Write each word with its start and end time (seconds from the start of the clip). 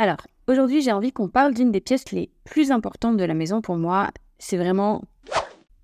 Alors, 0.00 0.16
aujourd'hui 0.48 0.80
j'ai 0.80 0.92
envie 0.92 1.12
qu'on 1.12 1.28
parle 1.28 1.52
d'une 1.52 1.72
des 1.72 1.82
pièces 1.82 2.10
les 2.10 2.30
plus 2.46 2.70
importantes 2.70 3.18
de 3.18 3.24
la 3.24 3.34
maison 3.34 3.60
pour 3.60 3.76
moi, 3.76 4.08
c'est 4.38 4.56
vraiment 4.56 5.02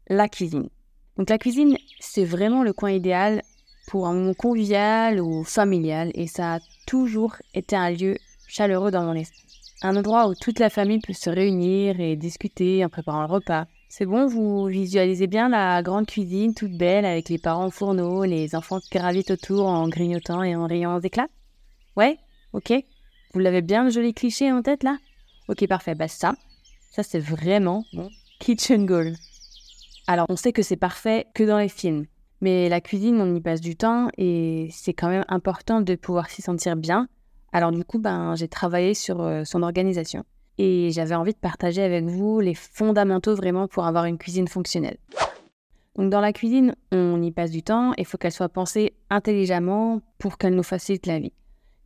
la 0.09 0.27
cuisine. 0.27 0.71
Donc 1.19 1.29
la 1.29 1.37
cuisine, 1.37 1.77
c'est 2.01 2.25
vraiment 2.25 2.63
le 2.63 2.73
coin 2.73 2.93
idéal 2.93 3.43
pour 3.89 4.07
un 4.07 4.15
moment 4.15 4.33
convivial 4.33 5.21
ou 5.21 5.45
familial 5.45 6.13
et 6.15 6.29
ça 6.29 6.55
a 6.55 6.59
toujours 6.87 7.37
été 7.53 7.77
un 7.77 7.91
lieu 7.91 8.17
chaleureux 8.49 8.91
dans 8.91 9.03
mon 9.03 9.13
esprit. 9.13 9.45
Un 9.83 9.97
endroit 9.97 10.29
où 10.29 10.35
toute 10.35 10.61
la 10.61 10.71
famille 10.71 11.01
peut 11.01 11.13
se 11.13 11.29
réunir 11.29 12.01
et 12.01 12.17
discuter 12.17 12.83
en 12.87 12.89
préparant 12.89 13.21
le 13.21 13.31
repas. 13.31 13.67
C'est 13.91 14.07
bon, 14.07 14.27
vous 14.29 14.65
visualisez 14.65 15.27
bien 15.27 15.51
la 15.51 15.83
grande 15.83 16.07
cuisine 16.07 16.55
toute 16.55 16.73
belle 16.73 17.05
avec 17.05 17.29
les 17.29 17.37
parents 17.37 17.67
au 17.67 17.71
fourneau, 17.71 18.25
les 18.25 18.57
enfants 18.57 18.81
qui 18.81 18.97
gravitent 18.97 19.33
autour 19.33 19.67
en 19.67 19.91
grignotant 19.91 20.43
et 20.43 20.57
en 20.57 20.67
riant 20.67 20.97
aux 20.97 21.01
éclats? 21.01 21.29
Ouais? 21.99 22.17
Ok? 22.55 22.73
Vous 23.37 23.43
l'avez 23.43 23.61
bien 23.61 23.85
le 23.85 23.91
joli 23.91 24.15
cliché 24.15 24.51
en 24.51 24.63
tête 24.63 24.83
là? 24.83 24.97
Ok, 25.49 25.67
parfait. 25.67 25.95
Bah 25.95 26.09
ça, 26.09 26.33
ça 26.91 27.03
c'est 27.03 27.19
vraiment 27.19 27.85
mon 27.93 28.09
kitchen 28.41 28.87
goal. 28.87 29.13
Alors 30.07 30.25
on 30.31 30.37
sait 30.37 30.55
que 30.55 30.63
c'est 30.63 30.77
parfait 30.77 31.27
que 31.35 31.43
dans 31.45 31.59
les 31.59 31.69
films, 31.69 32.07
mais 32.41 32.71
la 32.71 32.81
cuisine 32.81 33.21
on 33.21 33.35
y 33.35 33.43
passe 33.43 33.61
du 33.61 33.77
temps 33.77 34.09
et 34.17 34.71
c'est 34.73 34.95
quand 34.95 35.11
même 35.11 35.27
important 35.29 35.83
de 35.83 35.97
pouvoir 35.97 36.31
s'y 36.31 36.41
sentir 36.41 36.77
bien 36.77 37.09
alors 37.53 37.73
du 37.73 37.85
coup, 37.85 37.99
ben, 37.99 38.35
j'ai 38.37 38.49
travaillé 38.49 38.95
sur 38.95 39.21
euh, 39.21 39.45
son 39.45 39.63
organisation 39.63 40.25
et 40.57 40.89
j'avais 40.91 41.15
envie 41.15 41.35
de 41.35 41.39
partager 41.39 41.83
avec 41.83 42.05
vous 42.05 42.41
les 42.41 42.55
fondamentaux 42.55 43.35
vraiment 43.35 43.69
pour 43.69 43.85
avoir 43.85 44.07
une 44.07 44.17
cuisine 44.17 44.49
fonctionnelle. 44.49 44.97
Donc 45.97 46.11
dans 46.11 46.23
la 46.23 46.33
cuisine, 46.33 46.75
on 46.91 47.21
y 47.23 47.33
passe 47.33 47.51
du 47.51 47.63
temps 47.63 47.93
et 47.99 48.01
il 48.01 48.05
faut 48.07 48.17
qu'elle 48.17 48.33
soit 48.33 48.49
pensée 48.49 48.95
intelligemment 49.11 50.01
pour 50.17 50.39
qu'elle 50.39 50.55
nous 50.55 50.63
facilite 50.63 51.07
la 51.07 51.19
vie. 51.19 51.35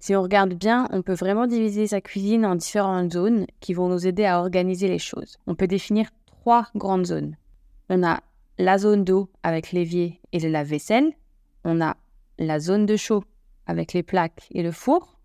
Si 0.00 0.16
on 0.16 0.22
regarde 0.22 0.55
bien, 0.55 0.88
on 0.93 1.03
peut 1.03 1.15
vraiment 1.15 1.47
diviser 1.47 1.87
sa 1.87 2.00
cuisine 2.00 2.47
en 2.47 2.56
différentes 2.56 3.12
zones 3.12 3.47
qui 3.61 3.75
vont 3.75 3.88
nous 3.88 4.06
aider 4.06 4.25
à 4.25 4.41
organiser 4.41 4.88
les 4.88 4.99
choses. 4.99 5.37
On 5.47 5.55
peut 5.55 5.66
définir 5.66 6.09
trois 6.27 6.66
grandes 6.75 7.05
zones. 7.05 7.37
On 7.91 8.03
a 8.03 8.21
la 8.59 8.78
zone 8.78 9.05
d'eau 9.05 9.31
avec 9.43 9.72
l'évier 9.72 10.21
et 10.33 10.41
le 10.41 10.49
lave-vaisselle. 10.49 11.12
On 11.65 11.83
a 11.83 11.99
la 12.38 12.59
zone 12.59 12.87
de 12.87 12.97
chaud 12.97 13.25
avec 13.66 13.93
les 13.93 14.03
plaques 14.03 14.49
et 14.53 14.62
le 14.62 14.72
four 14.72 15.21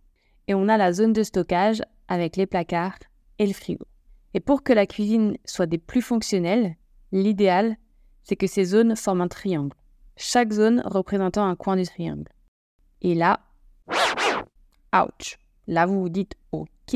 et 0.48 0.54
on 0.54 0.68
a 0.68 0.78
la 0.78 0.92
zone 0.92 1.14
de 1.14 1.24
stockage 1.24 1.82
avec 2.10 2.36
les 2.36 2.46
placards 2.46 3.00
et 3.40 3.48
le 3.48 3.54
frigo. 3.54 3.86
Et 4.34 4.42
pour 4.42 4.62
que 4.64 4.74
la 4.74 4.86
cuisine 4.86 5.38
soit 5.46 5.66
des 5.66 5.78
plus 5.78 6.02
fonctionnelles, 6.02 6.76
l'idéal, 7.14 7.78
c'est 8.24 8.36
que 8.36 8.48
ces 8.48 8.66
zones 8.66 8.98
forment 8.98 9.22
un 9.22 9.28
triangle, 9.30 9.76
chaque 10.18 10.52
zone 10.52 10.82
représentant 10.86 11.46
un 11.46 11.56
coin 11.56 11.78
du 11.78 11.84
triangle. 11.84 12.28
Et 13.02 13.16
là, 13.16 13.40
ouch, 15.04 15.38
là 15.68 15.86
vous 15.86 16.02
vous 16.02 16.10
dites, 16.10 16.36
ok, 16.52 16.96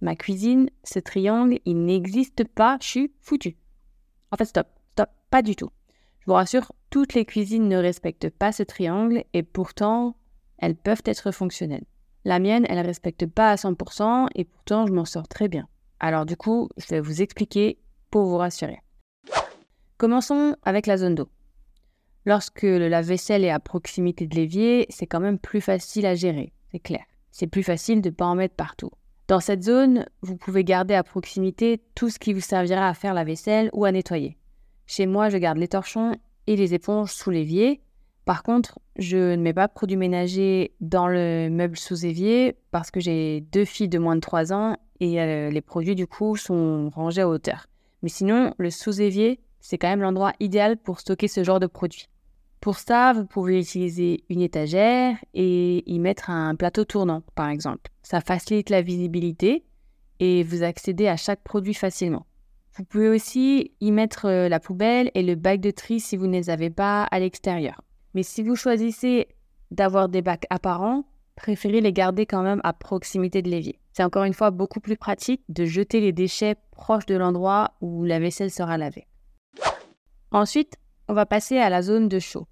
ma 0.00 0.16
cuisine, 0.16 0.70
ce 0.84 0.98
triangle, 0.98 1.58
il 1.64 1.84
n'existe 1.84 2.44
pas, 2.44 2.78
je 2.80 2.86
suis 2.86 3.12
foutu. 3.20 3.56
En 4.30 4.36
fait, 4.36 4.44
stop, 4.44 4.68
stop, 4.92 5.10
pas 5.30 5.42
du 5.42 5.56
tout. 5.56 5.70
Je 6.20 6.26
vous 6.26 6.34
rassure, 6.34 6.72
toutes 6.90 7.14
les 7.14 7.24
cuisines 7.24 7.68
ne 7.68 7.76
respectent 7.76 8.30
pas 8.30 8.52
ce 8.52 8.62
triangle 8.62 9.24
et 9.32 9.42
pourtant, 9.42 10.16
elles 10.58 10.76
peuvent 10.76 11.02
être 11.04 11.30
fonctionnelles. 11.30 11.84
La 12.24 12.40
mienne, 12.40 12.66
elle 12.68 12.78
ne 12.78 12.86
respecte 12.86 13.26
pas 13.26 13.52
à 13.52 13.54
100% 13.54 14.28
et 14.34 14.44
pourtant 14.44 14.86
je 14.86 14.92
m'en 14.92 15.04
sors 15.04 15.28
très 15.28 15.46
bien. 15.48 15.68
Alors 16.00 16.26
du 16.26 16.36
coup, 16.36 16.68
je 16.76 16.86
vais 16.88 17.00
vous 17.00 17.22
expliquer 17.22 17.78
pour 18.10 18.26
vous 18.26 18.36
rassurer. 18.36 18.80
Commençons 19.96 20.56
avec 20.62 20.86
la 20.86 20.96
zone 20.96 21.14
d'eau. 21.14 21.28
Lorsque 22.24 22.62
le 22.62 22.88
lave-vaisselle 22.88 23.44
est 23.44 23.50
à 23.50 23.60
proximité 23.60 24.26
de 24.26 24.34
l'évier, 24.34 24.86
c'est 24.90 25.06
quand 25.06 25.20
même 25.20 25.38
plus 25.38 25.60
facile 25.60 26.04
à 26.04 26.16
gérer, 26.16 26.52
c'est 26.76 26.80
clair. 26.80 27.04
C'est 27.30 27.46
plus 27.46 27.62
facile 27.62 28.02
de 28.02 28.10
ne 28.10 28.14
pas 28.14 28.26
en 28.26 28.34
mettre 28.34 28.54
partout. 28.54 28.90
Dans 29.28 29.40
cette 29.40 29.62
zone, 29.62 30.04
vous 30.20 30.36
pouvez 30.36 30.62
garder 30.62 30.94
à 30.94 31.02
proximité 31.02 31.80
tout 31.94 32.10
ce 32.10 32.18
qui 32.18 32.34
vous 32.34 32.40
servira 32.40 32.88
à 32.88 32.94
faire 32.94 33.14
la 33.14 33.24
vaisselle 33.24 33.70
ou 33.72 33.86
à 33.86 33.92
nettoyer. 33.92 34.36
Chez 34.86 35.06
moi, 35.06 35.30
je 35.30 35.38
garde 35.38 35.56
les 35.56 35.68
torchons 35.68 36.16
et 36.46 36.54
les 36.54 36.74
éponges 36.74 37.12
sous 37.12 37.30
l'évier 37.30 37.80
par 38.26 38.42
contre, 38.42 38.80
je 38.96 39.36
ne 39.36 39.40
mets 39.40 39.52
pas 39.52 39.68
de 39.68 39.72
produits 39.72 39.96
ménagers 39.96 40.74
dans 40.80 41.06
le 41.06 41.48
meuble 41.48 41.76
sous 41.76 42.04
évier 42.04 42.56
parce 42.72 42.90
que 42.90 42.98
j'ai 42.98 43.40
deux 43.52 43.64
filles 43.64 43.88
de 43.88 44.00
moins 44.00 44.16
de 44.16 44.20
3 44.20 44.52
ans 44.52 44.76
et 44.98 45.22
euh, 45.22 45.48
les 45.48 45.60
produits 45.60 45.94
du 45.94 46.08
coup 46.08 46.34
sont 46.36 46.90
rangés 46.90 47.20
à 47.20 47.28
hauteur. 47.28 47.68
Mais 48.02 48.08
sinon, 48.08 48.52
le 48.58 48.70
sous 48.70 49.00
évier, 49.00 49.38
c'est 49.60 49.78
quand 49.78 49.86
même 49.86 50.00
l'endroit 50.00 50.32
idéal 50.40 50.76
pour 50.76 50.98
stocker 50.98 51.28
ce 51.28 51.44
genre 51.44 51.60
de 51.60 51.68
produits. 51.68 52.08
Pour 52.60 52.78
ça, 52.78 53.12
vous 53.12 53.26
pouvez 53.26 53.60
utiliser 53.60 54.24
une 54.28 54.40
étagère 54.40 55.16
et 55.34 55.88
y 55.90 55.98
mettre 55.98 56.30
un 56.30 56.54
plateau 56.54 56.84
tournant, 56.84 57.22
par 57.34 57.48
exemple. 57.48 57.90
Ça 58.02 58.20
facilite 58.20 58.70
la 58.70 58.82
visibilité 58.82 59.64
et 60.18 60.42
vous 60.42 60.62
accédez 60.62 61.08
à 61.08 61.16
chaque 61.16 61.42
produit 61.42 61.74
facilement. 61.74 62.26
Vous 62.76 62.84
pouvez 62.84 63.08
aussi 63.08 63.72
y 63.80 63.90
mettre 63.90 64.26
euh, 64.26 64.48
la 64.48 64.60
poubelle 64.60 65.10
et 65.14 65.22
le 65.22 65.34
bac 65.34 65.60
de 65.60 65.70
tri 65.70 65.98
si 66.00 66.16
vous 66.16 66.26
ne 66.26 66.32
les 66.32 66.50
avez 66.50 66.68
pas 66.68 67.04
à 67.04 67.18
l'extérieur. 67.18 67.80
Mais 68.14 68.22
si 68.22 68.42
vous 68.42 68.56
choisissez 68.56 69.28
d'avoir 69.70 70.08
des 70.08 70.22
bacs 70.22 70.46
apparents, 70.50 71.04
préférez 71.36 71.80
les 71.80 71.92
garder 71.92 72.26
quand 72.26 72.42
même 72.42 72.60
à 72.64 72.72
proximité 72.72 73.42
de 73.42 73.48
l'évier. 73.48 73.78
C'est 73.92 74.04
encore 74.04 74.24
une 74.24 74.34
fois 74.34 74.50
beaucoup 74.50 74.80
plus 74.80 74.96
pratique 74.96 75.42
de 75.48 75.64
jeter 75.64 76.00
les 76.00 76.12
déchets 76.12 76.56
proches 76.70 77.06
de 77.06 77.14
l'endroit 77.14 77.72
où 77.80 78.04
la 78.04 78.18
vaisselle 78.18 78.50
sera 78.50 78.76
lavée. 78.76 79.06
Ensuite, 80.30 80.76
on 81.08 81.14
va 81.14 81.26
passer 81.26 81.58
à 81.58 81.70
la 81.70 81.82
zone 81.82 82.08
de 82.08 82.18
chaud. 82.18 82.46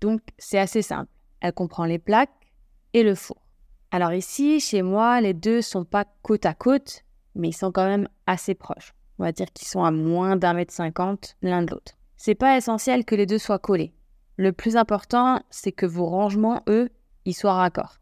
Donc, 0.00 0.20
c'est 0.38 0.58
assez 0.58 0.82
simple. 0.82 1.10
Elle 1.40 1.52
comprend 1.52 1.84
les 1.84 1.98
plaques 1.98 2.52
et 2.92 3.02
le 3.02 3.14
four. 3.14 3.42
Alors 3.90 4.12
ici, 4.12 4.58
chez 4.58 4.82
moi, 4.82 5.20
les 5.20 5.34
deux 5.34 5.60
sont 5.60 5.84
pas 5.84 6.06
côte 6.22 6.46
à 6.46 6.54
côte, 6.54 7.04
mais 7.34 7.48
ils 7.48 7.56
sont 7.56 7.72
quand 7.72 7.86
même 7.86 8.08
assez 8.26 8.54
proches. 8.54 8.94
On 9.18 9.24
va 9.24 9.32
dire 9.32 9.52
qu'ils 9.52 9.68
sont 9.68 9.84
à 9.84 9.90
moins 9.90 10.36
d'un 10.36 10.54
mètre 10.54 10.72
cinquante 10.72 11.36
l'un 11.42 11.62
de 11.62 11.70
l'autre. 11.70 11.92
C'est 12.16 12.34
pas 12.34 12.56
essentiel 12.56 13.04
que 13.04 13.14
les 13.14 13.26
deux 13.26 13.38
soient 13.38 13.58
collés. 13.58 13.92
Le 14.36 14.52
plus 14.52 14.76
important, 14.76 15.42
c'est 15.50 15.72
que 15.72 15.86
vos 15.86 16.06
rangements, 16.06 16.62
eux, 16.68 16.88
ils 17.24 17.34
soient 17.34 17.54
raccords. 17.54 17.98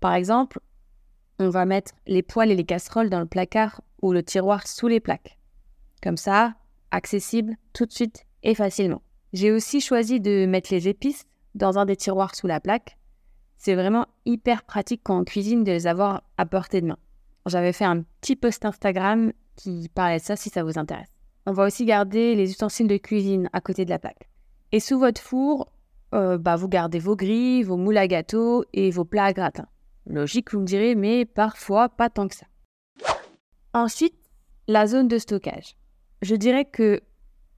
Par 0.00 0.14
exemple, 0.14 0.60
on 1.38 1.50
va 1.50 1.64
mettre 1.66 1.92
les 2.06 2.22
poêles 2.22 2.50
et 2.50 2.56
les 2.56 2.64
casseroles 2.64 3.10
dans 3.10 3.20
le 3.20 3.26
placard 3.26 3.80
ou 4.02 4.12
le 4.12 4.22
tiroir 4.22 4.66
sous 4.66 4.88
les 4.88 5.00
plaques. 5.00 5.38
Comme 6.02 6.16
ça, 6.16 6.54
accessible 6.90 7.56
tout 7.72 7.86
de 7.86 7.92
suite 7.92 8.26
et 8.42 8.54
facilement. 8.54 9.02
J'ai 9.32 9.52
aussi 9.52 9.80
choisi 9.80 10.20
de 10.20 10.46
mettre 10.46 10.72
les 10.72 10.88
épices 10.88 11.26
dans 11.54 11.78
un 11.78 11.84
des 11.84 11.96
tiroirs 11.96 12.34
sous 12.34 12.46
la 12.46 12.60
plaque. 12.60 12.96
C'est 13.56 13.74
vraiment 13.74 14.06
hyper 14.24 14.62
pratique 14.62 15.02
quand 15.04 15.18
on 15.18 15.24
cuisine 15.24 15.64
de 15.64 15.72
les 15.72 15.86
avoir 15.86 16.22
à 16.36 16.46
portée 16.46 16.80
de 16.80 16.86
main. 16.86 16.98
J'avais 17.46 17.72
fait 17.72 17.84
un 17.84 18.02
petit 18.20 18.36
post 18.36 18.64
Instagram 18.64 19.32
qui 19.56 19.90
parlait 19.94 20.18
de 20.18 20.22
ça 20.22 20.36
si 20.36 20.50
ça 20.50 20.62
vous 20.62 20.78
intéresse. 20.78 21.08
On 21.46 21.52
va 21.52 21.66
aussi 21.66 21.84
garder 21.84 22.34
les 22.34 22.50
ustensiles 22.50 22.86
de 22.86 22.96
cuisine 22.96 23.48
à 23.52 23.60
côté 23.60 23.84
de 23.84 23.90
la 23.90 23.98
plaque. 23.98 24.28
Et 24.70 24.80
sous 24.80 24.98
votre 24.98 25.20
four, 25.20 25.72
euh, 26.14 26.38
bah, 26.38 26.56
vous 26.56 26.68
gardez 26.68 26.98
vos 26.98 27.16
grilles, 27.16 27.62
vos 27.62 27.76
moules 27.76 27.96
à 27.96 28.06
gâteau 28.06 28.64
et 28.72 28.90
vos 28.90 29.04
plats 29.04 29.24
à 29.24 29.32
gratin. 29.32 29.66
Logique, 30.06 30.52
vous 30.52 30.60
me 30.60 30.66
direz, 30.66 30.94
mais 30.94 31.24
parfois 31.24 31.88
pas 31.88 32.10
tant 32.10 32.28
que 32.28 32.34
ça. 32.34 32.46
Ensuite, 33.74 34.14
la 34.66 34.86
zone 34.86 35.08
de 35.08 35.18
stockage. 35.18 35.76
Je 36.22 36.34
dirais 36.34 36.64
que 36.64 37.00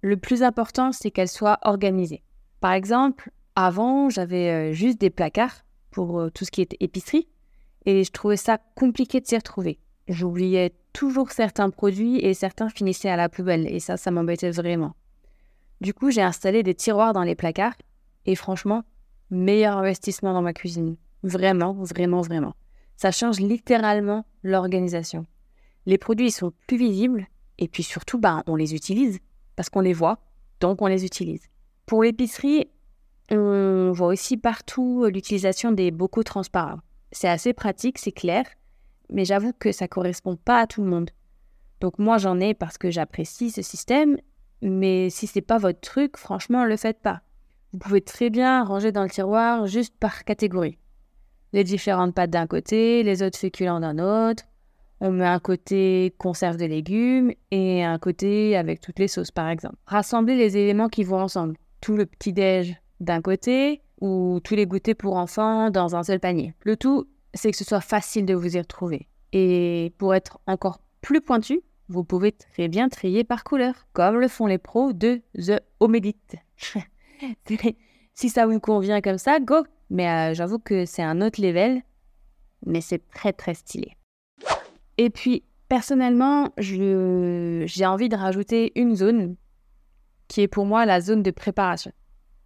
le 0.03 0.17
plus 0.17 0.43
important, 0.43 0.93
c'est 0.93 1.11
qu'elle 1.11 1.29
soit 1.29 1.59
organisée. 1.63 2.23
Par 2.61 2.73
exemple, 2.73 3.31
avant, 3.57 4.09
j'avais 4.11 4.51
euh, 4.51 4.73
juste 4.73 5.01
des 5.01 5.11
placards 5.11 5.65
pour 5.91 6.21
euh, 6.21 6.31
tout 6.31 6.45
ce 6.45 6.51
qui 6.51 6.63
était 6.63 6.77
épicerie. 6.81 7.29
et 7.87 8.05
je 8.05 8.11
trouvais 8.11 8.37
ça 8.37 8.59
compliqué 8.75 9.21
de 9.21 9.27
s'y 9.27 9.37
retrouver. 9.37 9.79
J'oubliais 10.09 10.75
toujours 10.93 11.31
certains 11.31 11.71
produits 11.71 12.19
et 12.19 12.35
certains 12.35 12.69
finissaient 12.69 13.11
à 13.11 13.17
la 13.17 13.29
poubelle 13.29 13.67
et 13.73 13.81
ça, 13.81 13.97
ça 13.97 14.11
m'embêtait 14.11 14.51
vraiment. 14.51 14.95
Du 15.81 15.95
coup, 15.95 16.11
j'ai 16.11 16.23
installé 16.23 16.63
des 16.63 16.75
tiroirs 16.75 17.13
dans 17.13 17.23
les 17.23 17.35
placards 17.35 17.77
et 18.27 18.35
franchement, 18.35 18.83
meilleur 19.31 19.79
investissement 19.79 20.33
dans 20.33 20.43
ma 20.43 20.53
cuisine. 20.53 20.97
Vraiment, 21.23 21.73
vraiment, 21.73 22.21
vraiment. 22.23 22.55
Ça 22.97 23.11
change 23.11 23.41
littéralement 23.41 24.27
l'organisation. 24.43 25.27
Les 25.87 25.97
produits 25.97 26.31
sont 26.31 26.53
plus 26.67 26.77
visibles 26.77 27.27
et 27.59 27.69
puis 27.69 27.83
surtout, 27.83 28.19
bah, 28.19 28.43
on 28.47 28.57
les 28.57 28.75
utilise 28.75 29.21
parce 29.61 29.69
qu'on 29.69 29.81
les 29.81 29.93
voit, 29.93 30.17
donc 30.61 30.81
on 30.81 30.87
les 30.87 31.05
utilise. 31.05 31.43
Pour 31.85 32.03
l'épicerie, 32.03 32.71
on 33.31 33.93
voit 33.93 34.07
aussi 34.07 34.39
partout 34.39 35.05
l'utilisation 35.05 35.71
des 35.71 35.91
bocaux 35.91 36.23
transparents. 36.23 36.79
C'est 37.13 37.29
assez 37.29 37.53
pratique, 37.53 37.99
c'est 37.99 38.11
clair, 38.11 38.47
mais 39.11 39.27
j'avoue 39.27 39.53
que 39.53 39.71
ça 39.71 39.87
correspond 39.87 40.37
pas 40.37 40.61
à 40.61 40.67
tout 40.67 40.83
le 40.83 40.89
monde. 40.89 41.11
Donc 41.83 41.99
moi 41.99 42.17
j'en 42.17 42.41
ai 42.41 42.55
parce 42.55 42.79
que 42.79 42.91
j'apprécie 42.91 43.51
ce 43.51 43.61
système, 43.61 44.17
mais 44.63 45.11
si 45.11 45.27
c'est 45.27 45.43
pas 45.43 45.59
votre 45.59 45.81
truc, 45.81 46.17
franchement, 46.17 46.65
le 46.65 46.79
faites 46.79 47.03
pas. 47.03 47.21
Vous 47.75 47.81
pouvez 47.81 48.01
très 48.01 48.31
bien 48.31 48.65
ranger 48.65 48.93
dans 48.93 49.03
le 49.03 49.11
tiroir 49.11 49.67
juste 49.67 49.95
par 50.01 50.25
catégorie. 50.25 50.79
Les 51.53 51.65
différentes 51.65 52.15
pâtes 52.15 52.31
d'un 52.31 52.47
côté, 52.47 53.03
les 53.03 53.23
autres 53.23 53.39
féculents 53.39 53.81
d'un 53.81 53.99
autre. 53.99 54.45
On 55.01 55.11
met 55.11 55.27
un 55.27 55.39
côté 55.39 56.15
conserve 56.19 56.59
de 56.59 56.67
légumes 56.67 57.33
et 57.51 57.83
un 57.83 57.99
côté 57.99 58.57
avec 58.57 58.81
toutes 58.81 58.99
les 58.99 59.09
sauces 59.09 59.31
par 59.31 59.49
exemple. 59.49 59.77
Rassemblez 59.87 60.37
les 60.37 60.57
éléments 60.59 60.89
qui 60.89 61.05
vont 61.05 61.21
ensemble. 61.21 61.57
Tout 61.81 61.97
le 61.97 62.05
petit-déj 62.05 62.77
d'un 63.01 63.23
côté 63.23 63.81
ou 64.01 64.41
tous 64.45 64.55
les 64.55 64.67
goûters 64.67 64.95
pour 64.95 65.17
enfants 65.17 65.71
dans 65.71 65.97
un 65.97 66.03
seul 66.03 66.21
panier. 66.21 66.55
Le 66.65 66.77
tout, 66.77 67.07
c'est 67.33 67.51
que 67.51 67.57
ce 67.57 67.65
soit 67.65 67.81
facile 67.81 68.27
de 68.27 68.35
vous 68.35 68.57
y 68.57 68.59
retrouver. 68.59 69.09
Et 69.33 69.93
pour 69.99 70.15
être 70.15 70.39
encore 70.47 70.81
plus 71.01 71.21
pointu, 71.21 71.63
vous 71.89 72.05
pouvez 72.05 72.33
très 72.33 72.69
bien 72.69 72.89
trier 72.89 73.25
par 73.25 73.43
couleur, 73.43 73.87
comme 73.93 74.21
le 74.21 74.29
font 74.29 74.47
les 74.47 74.59
pros 74.59 74.93
de 74.93 75.23
The 75.35 75.61
Omedit. 75.81 76.17
si 78.15 78.29
ça 78.29 78.47
vous 78.47 78.61
convient 78.61 79.01
comme 79.01 79.19
ça, 79.19 79.41
go 79.41 79.65
Mais 79.89 80.09
euh, 80.09 80.35
j'avoue 80.35 80.59
que 80.59 80.85
c'est 80.85 81.03
un 81.03 81.21
autre 81.21 81.41
level, 81.41 81.83
mais 82.67 82.81
c'est 82.81 83.09
très 83.11 83.33
très 83.33 83.55
stylé. 83.55 83.97
Et 85.01 85.09
puis, 85.09 85.45
personnellement, 85.71 86.51
j'ai 86.59 87.87
envie 87.87 88.11
de 88.11 88.17
rajouter 88.17 88.71
une 88.79 88.95
zone 88.95 89.35
qui 90.29 90.43
est 90.43 90.47
pour 90.47 90.67
moi 90.67 90.85
la 90.85 91.01
zone 91.01 91.23
de 91.23 91.31
préparation. 91.31 91.91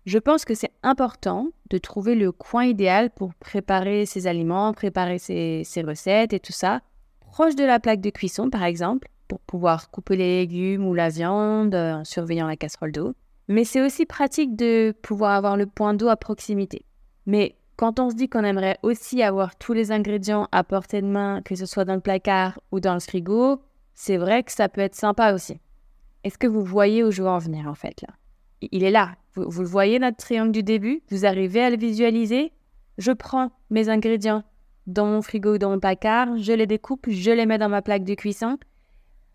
Je 0.07 0.19
pense 0.19 0.45
que 0.45 0.55
c'est 0.55 0.71
important 0.85 1.49
de 1.71 1.79
trouver 1.79 2.15
le 2.15 2.31
coin 2.31 2.65
idéal 2.65 3.11
pour 3.11 3.35
préparer 3.35 4.07
ses 4.07 4.29
aliments, 4.29 4.73
préparer 4.73 5.19
ses, 5.19 5.65
recettes 5.85 6.33
et 6.33 6.39
tout 6.39 6.53
ça. 6.53 6.81
Proche 7.19 7.57
de 7.57 7.65
la 7.65 7.81
plaque 7.81 8.01
de 8.01 8.11
cuisson, 8.11 8.51
par 8.51 8.63
exemple, 8.63 9.09
pour 9.27 9.41
pouvoir 9.41 9.91
couper 9.91 10.15
les 10.15 10.39
légumes 10.43 10.87
ou 10.87 10.95
la 10.95 11.09
viande 11.09 11.75
en 11.75 12.05
surveillant 12.05 12.47
la 12.47 12.57
casserole 12.57 12.93
d'eau. 12.93 13.15
Mais 13.49 13.65
c'est 13.65 13.85
aussi 13.85 14.07
pratique 14.07 14.55
de 14.55 14.95
pouvoir 15.03 15.33
avoir 15.33 15.57
le 15.57 15.67
point 15.67 15.95
d'eau 15.95 16.07
à 16.07 16.15
proximité. 16.15 16.87
Mais 17.27 17.57
quand 17.77 17.99
on 18.01 18.11
se 18.11 18.15
dit 18.15 18.29
qu'on 18.29 18.45
aimerait 18.45 18.79
aussi 18.83 19.23
avoir 19.23 19.57
tous 19.57 19.73
les 19.73 19.93
ingrédients 19.93 20.49
à 20.53 20.65
portée 20.65 21.03
de 21.03 21.07
main, 21.07 21.43
que 21.43 21.55
ce 21.55 21.67
soit 21.67 21.85
dans 21.85 21.95
le 21.95 22.01
placard 22.01 22.61
ou 22.71 22.81
dans 22.81 22.95
le 22.95 23.01
frigo, 23.01 23.61
c'est 23.95 24.17
vrai 24.17 24.43
que 24.43 24.53
ça 24.53 24.69
peut 24.69 24.81
être 24.81 24.95
sympa 24.95 25.33
aussi. 25.33 25.59
Est-ce 26.23 26.39
que 26.39 26.47
vous 26.47 26.65
voyez 26.65 27.05
où 27.05 27.11
je 27.11 27.23
veux 27.23 27.29
en 27.29 27.39
venir 27.39 27.67
en 27.67 27.75
fait 27.75 28.01
là? 28.03 28.15
Il 28.61 28.83
est 28.83 28.91
là, 28.91 29.17
vous, 29.35 29.63
le 29.63 29.69
voyez, 29.69 29.99
notre 29.99 30.17
triangle 30.17 30.53
du 30.53 30.63
début? 30.63 31.03
Vous 31.11 31.27
arrivez 31.27 31.61
à 31.61 31.71
le 31.71 31.77
visualiser? 31.77 32.53
Je 32.99 33.13
prends 33.13 33.51
mes 33.71 33.89
ingrédients 33.89 34.45
dans 34.87 35.07
mon 35.07 35.23
frigo 35.23 35.55
ou 35.55 35.59
dans 35.59 35.71
mon 35.71 35.81
placard, 35.81 36.37
je 36.39 36.53
les 36.53 36.67
découpe, 36.67 37.07
je 37.09 37.31
les 37.31 37.47
mets 37.47 37.59
dans 37.59 37.69
ma 37.69 37.83
plaque 37.83 38.05
de 38.05 38.15
cuisson. 38.15 38.59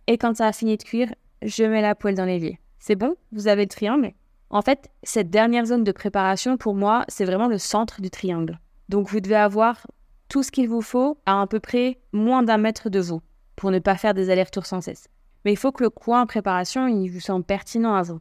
Et 0.08 0.18
quand 0.18 0.38
ça 0.38 0.48
a 0.48 0.54
fini 0.54 0.78
de 0.78 0.84
cuire, 0.84 1.14
je 1.42 1.64
mets 1.64 1.82
la 1.82 1.96
poêle 1.96 2.16
dans 2.16 2.26
l'évier. 2.26 2.60
C'est 2.80 2.96
bon? 2.96 3.16
Vous 3.32 3.48
avez 3.48 3.64
le 3.64 3.70
triangle? 3.70 4.14
En 4.50 4.62
fait, 4.62 4.90
cette 5.04 5.30
dernière 5.30 5.66
zone 5.66 5.84
de 5.84 5.92
préparation, 5.92 6.58
pour 6.58 6.74
moi, 6.74 7.06
c'est 7.08 7.26
vraiment 7.26 7.48
le 7.48 7.60
centre 7.60 8.02
du 8.02 8.10
triangle. 8.10 8.60
Donc 8.90 9.10
vous 9.10 9.20
devez 9.20 9.36
avoir 9.36 9.86
tout 10.28 10.42
ce 10.42 10.52
qu'il 10.52 10.68
vous 10.68 10.82
faut 10.82 11.18
à 11.26 11.42
à 11.42 11.48
peu 11.48 11.60
près 11.60 12.00
moins 12.14 12.42
d'un 12.42 12.58
mètre 12.58 12.90
de 12.90 13.00
vous 13.00 13.22
pour 13.56 13.72
ne 13.72 13.80
pas 13.80 13.96
faire 13.96 14.14
des 14.14 14.30
allers-retours 14.30 14.66
sans 14.66 14.82
cesse. 14.82 15.08
Mais 15.46 15.54
il 15.54 15.58
faut 15.58 15.72
que 15.72 15.84
le 15.84 15.90
coin 15.90 16.22
en 16.22 16.26
préparation, 16.26 16.88
il 16.88 17.10
vous 17.10 17.20
semble 17.20 17.46
pertinent 17.46 17.94
à 17.94 18.02
vous. 18.02 18.20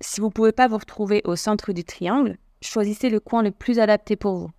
Si 0.00 0.20
vous 0.20 0.26
ne 0.26 0.32
pouvez 0.32 0.52
pas 0.52 0.68
vous 0.68 0.78
retrouver 0.78 1.22
au 1.24 1.36
centre 1.36 1.72
du 1.72 1.84
triangle, 1.84 2.36
choisissez 2.62 3.10
le 3.10 3.20
coin 3.20 3.42
le 3.42 3.50
plus 3.50 3.78
adapté 3.78 4.16
pour 4.16 4.36
vous. 4.36 4.50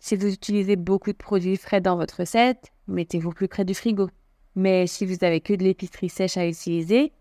Si 0.00 0.16
vous 0.16 0.32
utilisez 0.32 0.76
beaucoup 0.76 1.12
de 1.12 1.16
produits 1.16 1.56
frais 1.56 1.80
dans 1.80 1.96
votre 1.96 2.20
recette, 2.20 2.72
mettez-vous 2.86 3.32
plus 3.32 3.48
près 3.48 3.64
du 3.64 3.74
frigo. 3.74 4.08
Mais 4.54 4.86
si 4.86 5.06
vous 5.06 5.24
avez 5.24 5.40
que 5.40 5.54
de 5.54 5.64
l'épicerie 5.64 6.08
sèche 6.08 6.36
à 6.36 6.46
utiliser, 6.46 7.12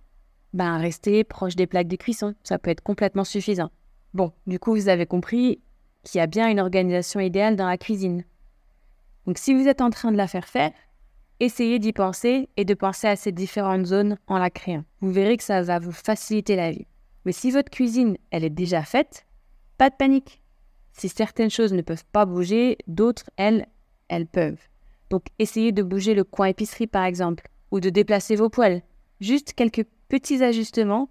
ben 0.54 0.78
restez 0.78 1.24
proche 1.24 1.56
des 1.56 1.68
plaques 1.68 1.88
de 1.88 1.96
cuisson. 1.96 2.34
Ça 2.44 2.58
peut 2.58 2.72
être 2.72 2.82
complètement 2.82 3.24
suffisant. 3.24 3.70
Bon, 4.14 4.32
du 4.48 4.60
coup, 4.60 4.74
vous 4.74 4.90
avez 4.90 5.06
compris 5.06 5.62
qu'il 6.04 6.20
y 6.20 6.22
a 6.22 6.28
bien 6.28 6.50
une 6.50 6.60
organisation 6.60 7.20
idéale 7.20 7.56
dans 7.56 7.68
la 7.68 7.78
cuisine. 7.78 8.24
Donc 9.26 9.38
si 9.38 9.54
vous 9.54 9.68
êtes 9.68 9.82
en 9.82 9.90
train 9.90 10.12
de 10.12 10.18
la 10.18 10.28
faire 10.28 10.48
faire, 10.48 10.72
essayez 11.40 11.80
d'y 11.80 11.94
penser 11.94 12.50
et 12.56 12.66
de 12.66 12.74
penser 12.74 13.08
à 13.08 13.16
ces 13.16 13.32
différentes 13.32 13.86
zones 13.86 14.18
en 14.28 14.38
la 14.38 14.50
créant. 14.50 14.86
Vous 15.02 15.12
verrez 15.12 15.38
que 15.38 15.44
ça 15.44 15.62
va 15.62 15.80
vous 15.80 15.92
faciliter 15.92 16.56
la 16.56 16.72
vie. 16.72 16.88
Mais 17.26 17.34
si 17.34 17.52
votre 17.52 17.70
cuisine, 17.70 18.18
elle 18.32 18.46
est 18.46 18.50
déjà 18.50 18.84
faite, 18.84 19.26
pas 19.78 19.90
de 19.90 19.96
panique. 19.96 20.42
Si 20.94 21.10
certaines 21.10 21.50
choses 21.50 21.74
ne 21.74 21.82
peuvent 21.82 22.06
pas 22.12 22.26
bouger, 22.26 22.78
d'autres, 22.88 23.30
elles, 23.36 23.68
elles 24.08 24.28
peuvent. 24.28 24.62
Donc 25.10 25.26
essayez 25.38 25.74
de 25.74 25.84
bouger 25.84 26.14
le 26.14 26.24
coin 26.24 26.48
épicerie 26.48 26.88
par 26.88 27.04
exemple, 27.04 27.48
ou 27.72 27.80
de 27.80 27.90
déplacer 27.90 28.36
vos 28.36 28.50
poêles. 28.50 28.82
Juste 29.20 29.54
quelques 29.54 29.86
petits 30.10 30.44
ajustements 30.44 31.10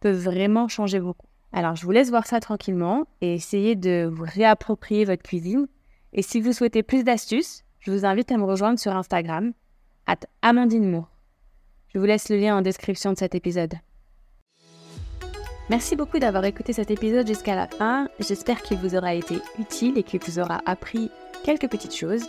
peuvent 0.00 0.22
vraiment 0.22 0.68
changer 0.68 1.00
beaucoup. 1.00 1.26
Alors 1.52 1.76
je 1.76 1.84
vous 1.84 1.90
laisse 1.90 2.10
voir 2.10 2.26
ça 2.26 2.40
tranquillement 2.40 3.06
et 3.20 3.34
essayer 3.34 3.76
de 3.76 4.08
vous 4.12 4.24
réapproprier 4.26 5.04
votre 5.04 5.22
cuisine. 5.22 5.66
Et 6.12 6.22
si 6.22 6.40
vous 6.40 6.52
souhaitez 6.52 6.82
plus 6.82 7.04
d'astuces, 7.04 7.64
je 7.80 7.90
vous 7.90 8.04
invite 8.04 8.30
à 8.32 8.36
me 8.36 8.44
rejoindre 8.44 8.78
sur 8.78 8.94
Instagram, 8.94 9.52
at 10.06 10.20
Amandine 10.42 11.04
Je 11.88 11.98
vous 11.98 12.04
laisse 12.04 12.28
le 12.28 12.36
lien 12.36 12.56
en 12.56 12.62
description 12.62 13.12
de 13.12 13.18
cet 13.18 13.34
épisode. 13.34 13.74
Merci 15.70 15.94
beaucoup 15.94 16.18
d'avoir 16.18 16.44
écouté 16.44 16.72
cet 16.72 16.90
épisode 16.90 17.28
jusqu'à 17.28 17.54
la 17.54 17.68
fin. 17.68 18.08
J'espère 18.18 18.60
qu'il 18.60 18.78
vous 18.78 18.96
aura 18.96 19.14
été 19.14 19.36
utile 19.58 19.98
et 19.98 20.02
qu'il 20.02 20.20
vous 20.20 20.40
aura 20.40 20.60
appris 20.66 21.10
quelques 21.44 21.68
petites 21.68 21.94
choses. 21.94 22.28